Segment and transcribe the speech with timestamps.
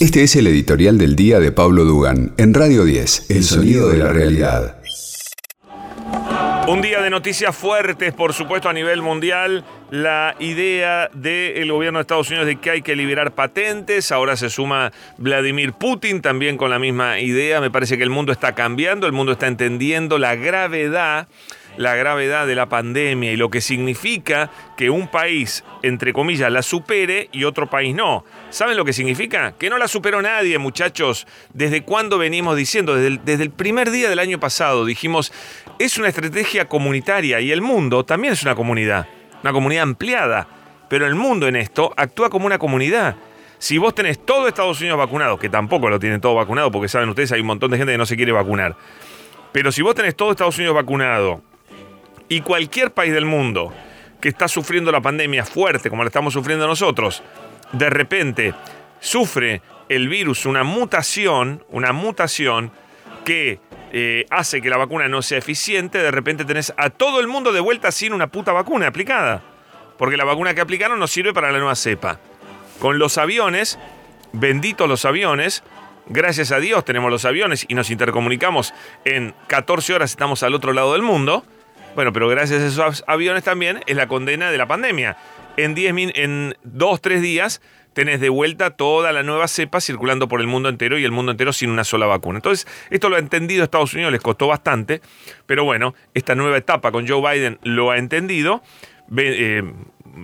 [0.00, 3.98] Este es el editorial del día de Pablo Dugan en Radio 10, El sonido de
[3.98, 4.78] la realidad.
[6.68, 9.64] Un día de noticias fuertes, por supuesto, a nivel mundial.
[9.90, 14.12] La idea del gobierno de Estados Unidos de que hay que liberar patentes.
[14.12, 17.60] Ahora se suma Vladimir Putin también con la misma idea.
[17.60, 21.26] Me parece que el mundo está cambiando, el mundo está entendiendo la gravedad
[21.78, 26.62] la gravedad de la pandemia y lo que significa que un país, entre comillas, la
[26.62, 28.24] supere y otro país no.
[28.50, 29.54] ¿Saben lo que significa?
[29.56, 31.26] Que no la superó nadie, muchachos.
[31.54, 32.96] ¿Desde cuándo venimos diciendo?
[32.96, 35.32] Desde el, desde el primer día del año pasado dijimos,
[35.78, 39.06] es una estrategia comunitaria y el mundo también es una comunidad,
[39.42, 40.48] una comunidad ampliada.
[40.88, 43.14] Pero el mundo en esto actúa como una comunidad.
[43.58, 47.08] Si vos tenés todo Estados Unidos vacunado, que tampoco lo tienen todo vacunado, porque saben
[47.08, 48.74] ustedes, hay un montón de gente que no se quiere vacunar.
[49.52, 51.42] Pero si vos tenés todo Estados Unidos vacunado,
[52.28, 53.72] y cualquier país del mundo
[54.20, 57.22] que está sufriendo la pandemia fuerte como la estamos sufriendo nosotros,
[57.72, 58.54] de repente
[59.00, 62.72] sufre el virus una mutación, una mutación
[63.24, 63.60] que
[63.92, 67.52] eh, hace que la vacuna no sea eficiente, de repente tenés a todo el mundo
[67.52, 69.42] de vuelta sin una puta vacuna aplicada.
[69.96, 72.20] Porque la vacuna que aplicaron no sirve para la nueva cepa.
[72.78, 73.78] Con los aviones,
[74.32, 75.64] benditos los aviones,
[76.06, 78.72] gracias a Dios tenemos los aviones y nos intercomunicamos
[79.04, 81.44] en 14 horas, estamos al otro lado del mundo.
[81.98, 85.16] Bueno, pero gracias a esos aviones también es la condena de la pandemia.
[85.56, 87.60] En 10 en 2 3 días
[87.92, 91.32] tenés de vuelta toda la nueva cepa circulando por el mundo entero y el mundo
[91.32, 92.38] entero sin una sola vacuna.
[92.38, 95.00] Entonces, esto lo ha entendido Estados Unidos, les costó bastante,
[95.46, 98.62] pero bueno, esta nueva etapa con Joe Biden lo ha entendido.
[99.16, 99.64] Eh,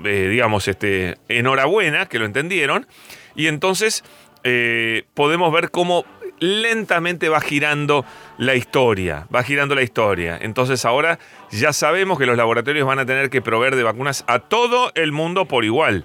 [0.04, 2.86] digamos, este, enhorabuena que lo entendieron.
[3.34, 4.04] Y entonces
[4.44, 6.04] eh, podemos ver cómo
[6.38, 8.04] lentamente va girando
[8.38, 10.38] la historia, va girando la historia.
[10.40, 11.18] Entonces ahora
[11.50, 15.12] ya sabemos que los laboratorios van a tener que proveer de vacunas a todo el
[15.12, 16.04] mundo por igual.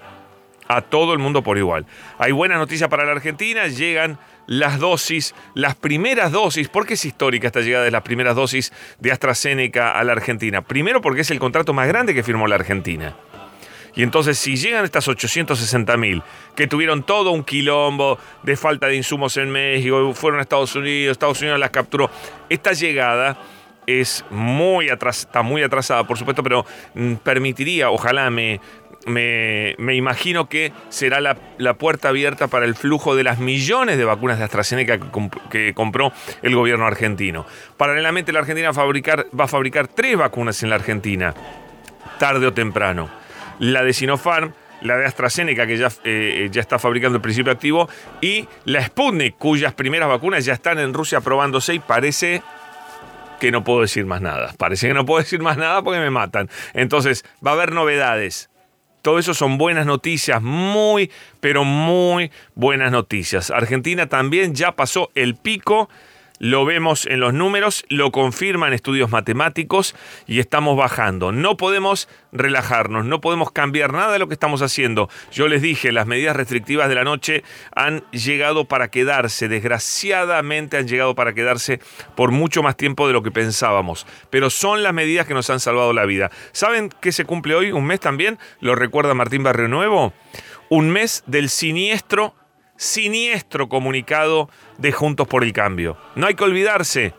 [0.68, 1.84] A todo el mundo por igual.
[2.18, 7.48] Hay buenas noticias para la Argentina, llegan las dosis, las primeras dosis, porque es histórica
[7.48, 10.62] esta llegada de las primeras dosis de AstraZeneca a la Argentina.
[10.62, 13.16] Primero porque es el contrato más grande que firmó la Argentina.
[13.94, 16.22] Y entonces si llegan estas 860 mil,
[16.54, 21.12] que tuvieron todo un quilombo de falta de insumos en México, fueron a Estados Unidos,
[21.12, 22.10] Estados Unidos las capturó,
[22.48, 23.38] esta llegada
[23.86, 26.64] es muy atrasada, está muy atrasada, por supuesto, pero
[26.94, 28.60] mm, permitiría, ojalá me,
[29.06, 34.38] me, imagino que será la, puerta abierta para el flujo de las millones de vacunas
[34.38, 34.98] de AstraZeneca
[35.50, 36.12] que, compró
[36.42, 37.46] el gobierno argentino.
[37.76, 41.34] Paralelamente, la Argentina va a fabricar tres vacunas en la Argentina,
[42.18, 43.19] tarde o temprano
[43.60, 47.88] la de Sinopharm, la de AstraZeneca, que ya, eh, ya está fabricando el principio activo,
[48.20, 52.42] y la Sputnik, cuyas primeras vacunas ya están en Rusia probándose y parece
[53.38, 54.52] que no puedo decir más nada.
[54.58, 56.48] Parece que no puedo decir más nada porque me matan.
[56.74, 58.50] Entonces, va a haber novedades.
[59.02, 61.10] Todo eso son buenas noticias, muy,
[61.40, 63.50] pero muy buenas noticias.
[63.50, 65.88] Argentina también ya pasó el pico
[66.40, 69.94] lo vemos en los números, lo confirman estudios matemáticos
[70.26, 71.32] y estamos bajando.
[71.32, 75.10] No podemos relajarnos, no podemos cambiar nada de lo que estamos haciendo.
[75.30, 77.44] Yo les dije, las medidas restrictivas de la noche
[77.76, 81.78] han llegado para quedarse, desgraciadamente han llegado para quedarse
[82.16, 85.60] por mucho más tiempo de lo que pensábamos, pero son las medidas que nos han
[85.60, 86.30] salvado la vida.
[86.52, 87.70] ¿Saben qué se cumple hoy?
[87.70, 90.14] Un mes también, lo recuerda Martín Barrio Nuevo,
[90.70, 92.34] un mes del siniestro
[92.80, 94.48] siniestro comunicado
[94.78, 95.98] de Juntos por el Cambio.
[96.14, 97.12] No hay que olvidarse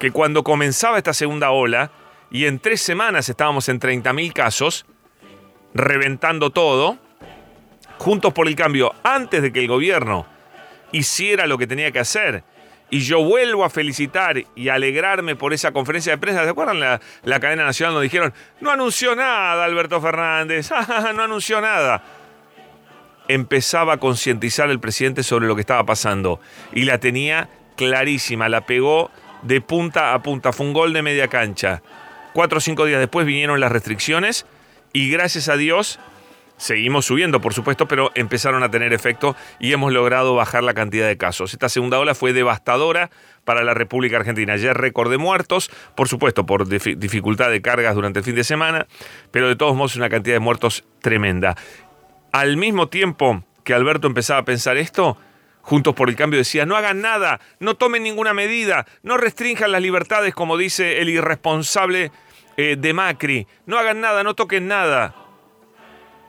[0.00, 1.92] que cuando comenzaba esta segunda ola,
[2.28, 4.84] y en tres semanas estábamos en 30.000 casos,
[5.74, 6.98] reventando todo,
[7.98, 10.26] Juntos por el Cambio, antes de que el gobierno
[10.90, 12.42] hiciera lo que tenía que hacer,
[12.90, 16.42] y yo vuelvo a felicitar y alegrarme por esa conferencia de prensa.
[16.42, 17.94] ¿Se acuerdan la, la cadena nacional?
[17.94, 20.68] Nos dijeron, no anunció nada Alberto Fernández,
[21.14, 22.02] no anunció nada
[23.28, 26.40] empezaba a concientizar el presidente sobre lo que estaba pasando
[26.72, 29.10] y la tenía clarísima, la pegó
[29.42, 31.82] de punta a punta, fue un gol de media cancha.
[32.32, 34.46] Cuatro o cinco días después vinieron las restricciones
[34.92, 35.98] y gracias a Dios
[36.56, 41.06] seguimos subiendo, por supuesto, pero empezaron a tener efecto y hemos logrado bajar la cantidad
[41.06, 41.52] de casos.
[41.52, 43.10] Esta segunda ola fue devastadora
[43.44, 44.56] para la República Argentina.
[44.56, 48.86] Ya récord de muertos, por supuesto, por dificultad de cargas durante el fin de semana,
[49.30, 51.56] pero de todos modos una cantidad de muertos tremenda.
[52.34, 55.16] Al mismo tiempo que Alberto empezaba a pensar esto,
[55.60, 59.80] Juntos por el Cambio decía, no hagan nada, no tomen ninguna medida, no restrinjan las
[59.80, 62.10] libertades como dice el irresponsable
[62.56, 65.14] eh, de Macri, no hagan nada, no toquen nada.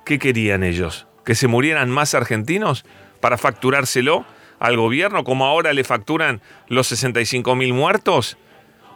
[0.06, 1.08] ¿Qué querían ellos?
[1.26, 2.86] ¿Que se murieran más argentinos
[3.20, 4.28] para facturárselo
[4.60, 8.38] al gobierno como ahora le facturan los 65 mil muertos?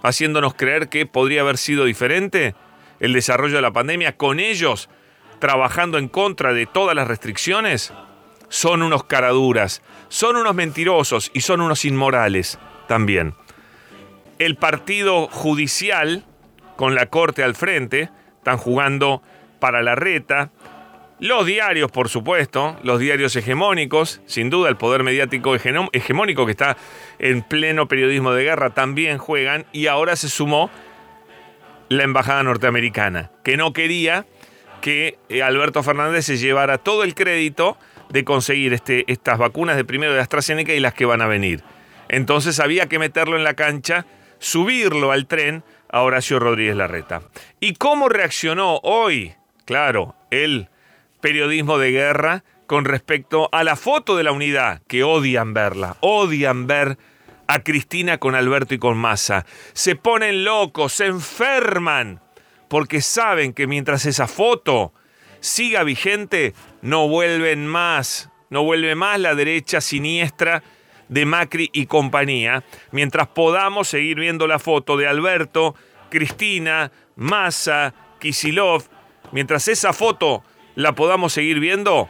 [0.04, 2.54] Haciéndonos creer que podría haber sido diferente
[3.00, 4.90] el desarrollo de la pandemia con ellos
[5.40, 7.94] trabajando en contra de todas las restricciones?
[8.50, 13.36] son unos caraduras, son unos mentirosos y son unos inmorales también.
[14.40, 16.26] El partido judicial,
[16.76, 19.22] con la corte al frente, están jugando
[19.60, 20.50] para la reta.
[21.20, 26.78] Los diarios, por supuesto, los diarios hegemónicos, sin duda el poder mediático hegemónico que está
[27.20, 30.72] en pleno periodismo de guerra también juegan y ahora se sumó
[31.90, 34.26] la embajada norteamericana, que no quería
[34.82, 37.78] que eh, Alberto Fernández se llevara todo el crédito
[38.10, 41.64] de conseguir este, estas vacunas de primero de AstraZeneca y las que van a venir.
[42.08, 44.06] Entonces había que meterlo en la cancha,
[44.40, 47.22] subirlo al tren a Horacio Rodríguez Larreta.
[47.60, 49.34] ¿Y cómo reaccionó hoy,
[49.66, 50.70] claro, el
[51.22, 56.68] periodismo de guerra con respecto a la foto de la unidad, que odian verla, odian
[56.68, 56.98] ver
[57.48, 59.46] a Cristina con Alberto y con Massa.
[59.74, 62.22] Se ponen locos, se enferman,
[62.70, 64.94] porque saben que mientras esa foto
[65.42, 70.64] siga vigente, no vuelven más, no vuelve más la derecha siniestra
[71.10, 75.76] de Macri y compañía, mientras podamos seguir viendo la foto de Alberto,
[76.10, 78.84] Cristina, Massa, Kisilov,
[79.32, 80.44] mientras esa foto
[80.76, 82.08] la podamos seguir viendo,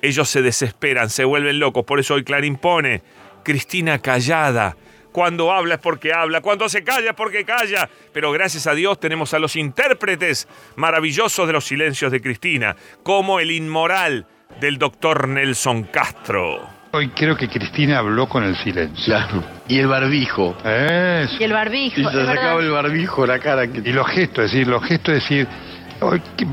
[0.00, 1.84] ellos se desesperan, se vuelven locos.
[1.84, 3.02] Por eso hoy Clarín pone,
[3.44, 4.76] Cristina callada,
[5.12, 7.88] cuando habla es porque habla, cuando se calla es porque calla.
[8.12, 13.38] Pero gracias a Dios tenemos a los intérpretes maravillosos de los silencios de Cristina, como
[13.38, 14.26] el inmoral
[14.60, 16.68] del doctor Nelson Castro.
[16.94, 19.04] Hoy creo que Cristina habló con el silencio.
[19.06, 19.42] Claro.
[19.66, 20.56] Y el barbijo.
[20.62, 22.00] Y el barbijo.
[22.00, 23.66] Y se sacaba el barbijo, la cara.
[23.66, 23.78] Que...
[23.78, 25.48] Y los gestos, es decir, los gestos, es decir,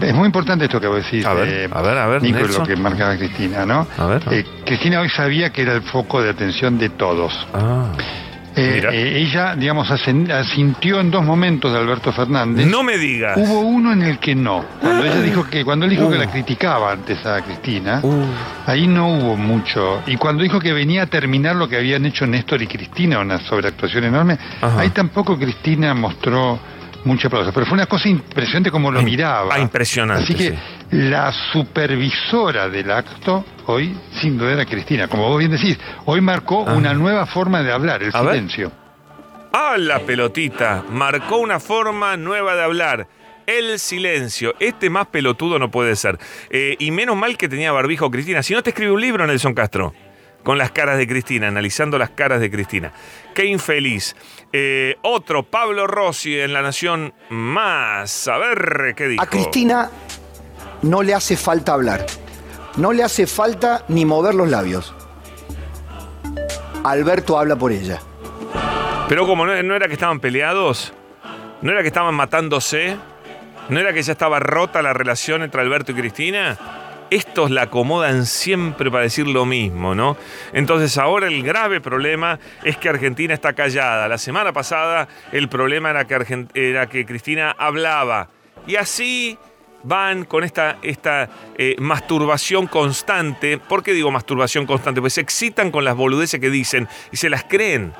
[0.02, 2.40] es muy importante esto que vos decís, a ver, eh, a ver, a ver Nico,
[2.40, 3.86] lo que marcaba Cristina, ¿no?
[3.98, 4.22] A ver.
[4.32, 7.34] Eh, Cristina hoy sabía que era el foco de atención de todos.
[7.54, 7.92] Ah.
[8.56, 12.66] Eh, eh, ella, digamos, asintió en dos momentos de Alberto Fernández.
[12.66, 13.38] No me digas.
[13.38, 14.66] Hubo uno en el que no.
[14.82, 16.32] Cuando ella dijo que, cuando él dijo que la uh.
[16.32, 18.26] criticaba antes a Cristina, uh.
[18.66, 20.02] ahí no hubo mucho.
[20.08, 23.40] Y cuando dijo que venía a terminar lo que habían hecho Néstor y Cristina, una
[23.40, 26.60] sobreactuación enorme, ahí tampoco Cristina mostró
[27.06, 27.52] mucha aplauso.
[27.54, 29.56] Pero fue una cosa impresionante como lo miraba.
[29.56, 30.24] Ah, impresionante.
[30.24, 30.58] Así que
[30.92, 35.08] la supervisora del acto hoy, sin duda, era Cristina.
[35.08, 36.74] Como vos bien decís, hoy marcó ah.
[36.74, 38.72] una nueva forma de hablar, el silencio.
[39.52, 40.84] ¡Ah, la pelotita!
[40.90, 43.08] Marcó una forma nueva de hablar.
[43.48, 44.54] El silencio.
[44.60, 46.20] Este más pelotudo no puede ser.
[46.52, 48.44] Eh, y menos mal que tenía barbijo Cristina.
[48.44, 49.94] Si no te escribe un libro, Nelson Castro
[50.50, 52.92] con las caras de Cristina, analizando las caras de Cristina.
[53.36, 54.16] Qué infeliz.
[54.52, 58.28] Eh, otro, Pablo Rossi en La Nación Más.
[58.28, 59.22] A ver qué dijo.
[59.22, 59.92] A Cristina
[60.82, 62.04] no le hace falta hablar.
[62.78, 64.96] No le hace falta ni mover los labios.
[66.84, 68.02] Alberto habla por ella.
[69.08, 70.94] Pero como no, no era que estaban peleados,
[71.62, 72.98] no era que estaban matándose,
[73.70, 76.58] no era que ya estaba rota la relación entre Alberto y Cristina
[77.10, 80.18] estos la acomodan siempre para decir lo mismo, ¿no?
[80.54, 84.08] Entonces ahora el grave problema es que Argentina está callada.
[84.08, 86.06] La semana pasada el problema era
[86.88, 88.30] que, Cristina hablaba.
[88.68, 89.38] Y así
[89.84, 93.58] van con esta, esta eh, masturbación constante.
[93.58, 95.02] ¿Por qué digo masturbación constante?
[95.02, 97.94] Pues se excitan con las boludeces que dicen y se las creen.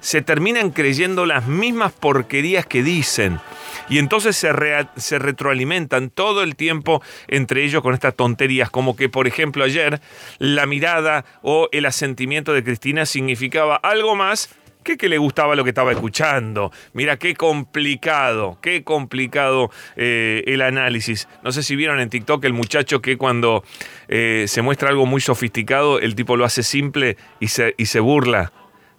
[0.00, 3.40] Se terminan creyendo las mismas porquerías que dicen.
[3.88, 4.50] Y entonces se,
[4.96, 10.00] se retroalimentan todo el tiempo entre ellos con estas tonterías, como que, por ejemplo, ayer
[10.38, 14.50] la mirada o el asentimiento de Cristina significaba algo más
[14.82, 16.72] que que le gustaba lo que estaba escuchando.
[16.92, 21.28] Mira qué complicado, qué complicado eh, el análisis.
[21.42, 23.64] No sé si vieron en TikTok el muchacho que cuando
[24.08, 28.00] eh, se muestra algo muy sofisticado, el tipo lo hace simple y se, y se
[28.00, 28.52] burla.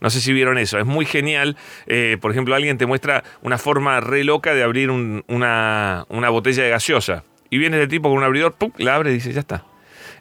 [0.04, 1.56] No sé si vieron eso, es muy genial.
[1.88, 6.70] Eh, por ejemplo, alguien te muestra una forma re loca de abrir una, botella de
[6.70, 7.24] gaseosa.
[7.50, 8.74] Y viene este tipo con un abridor, ¡pum!
[8.80, 9.64] la abre y dice, ya está.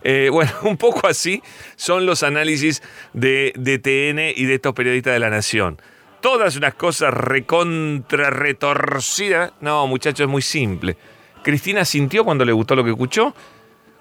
[0.04, 1.42] Eh, bueno, un poco así
[1.74, 2.80] son los análisis
[3.12, 5.82] de, de TN y de estos periodistas de la Nación.
[6.20, 9.52] Todas unas cosas recontra retorcidas.
[9.60, 10.96] No, muchachos, es muy simple.
[11.42, 13.34] Cristina sintió cuando le gustó lo que escuchó.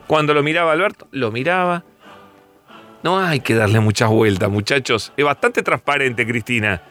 [0.05, 1.85] Cuando lo miraba Alberto, lo miraba.
[3.03, 5.11] No hay que darle muchas vueltas, muchachos.
[5.17, 6.81] Es bastante transparente, Cristina.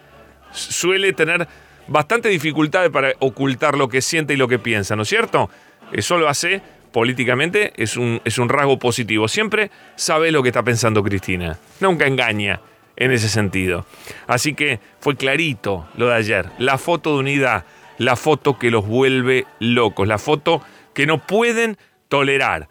[0.50, 1.46] Suele tener
[1.86, 5.50] bastante dificultades para ocultar lo que siente y lo que piensa, ¿no es cierto?
[5.92, 6.62] Eso lo hace
[6.92, 9.28] políticamente, es un, es un rasgo positivo.
[9.28, 11.58] Siempre sabe lo que está pensando Cristina.
[11.80, 12.60] Nunca engaña
[12.96, 13.86] en ese sentido.
[14.26, 16.50] Así que fue clarito lo de ayer.
[16.58, 17.64] La foto de unidad,
[17.98, 20.62] la foto que los vuelve locos, la foto
[20.94, 21.76] que no pueden
[22.08, 22.68] tolerar.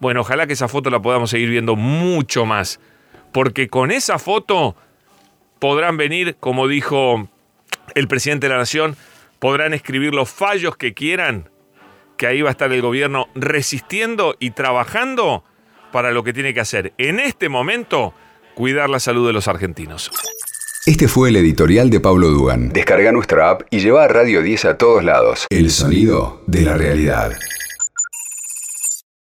[0.00, 2.80] Bueno, ojalá que esa foto la podamos seguir viendo mucho más,
[3.32, 4.76] porque con esa foto
[5.58, 7.28] podrán venir, como dijo
[7.94, 8.96] el presidente de la Nación,
[9.38, 11.50] podrán escribir los fallos que quieran,
[12.16, 15.44] que ahí va a estar el gobierno resistiendo y trabajando
[15.92, 18.14] para lo que tiene que hacer en este momento,
[18.54, 20.10] cuidar la salud de los argentinos.
[20.86, 22.70] Este fue el editorial de Pablo Dugan.
[22.70, 25.46] Descarga nuestra app y lleva a Radio 10 a todos lados.
[25.50, 27.32] El sonido de la realidad.